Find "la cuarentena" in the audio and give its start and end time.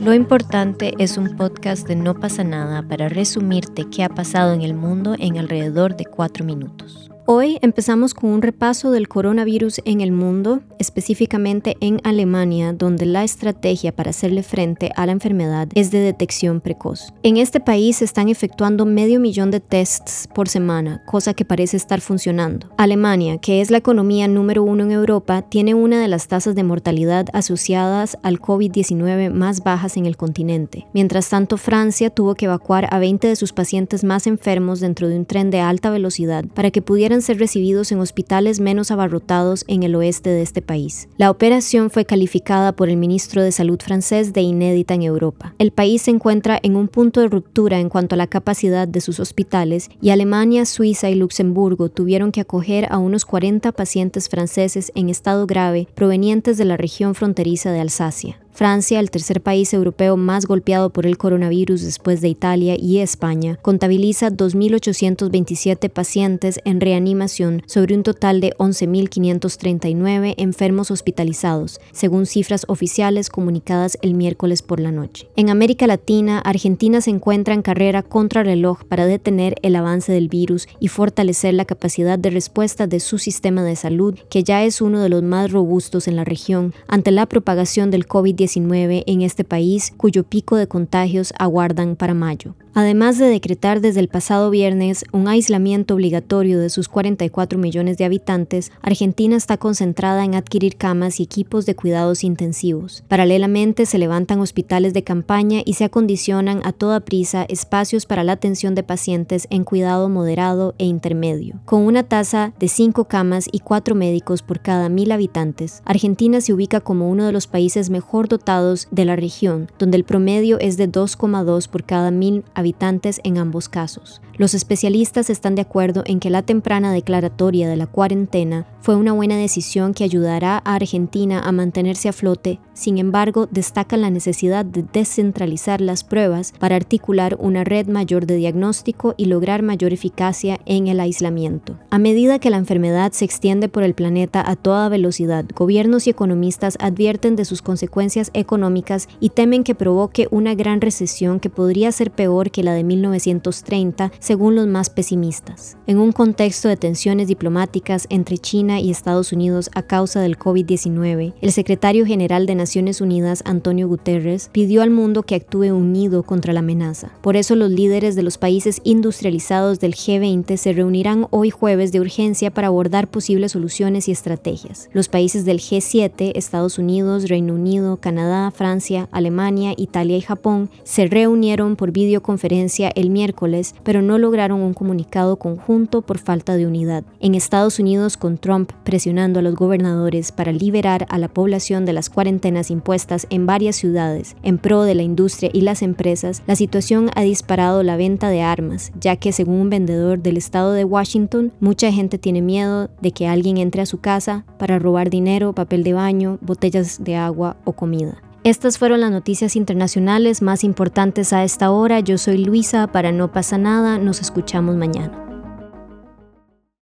127.76-128.66